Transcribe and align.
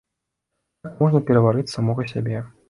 Так 0.87 0.95
можна 1.03 1.21
пераварыць 1.27 1.67
самога 1.75 2.09
сябе. 2.15 2.43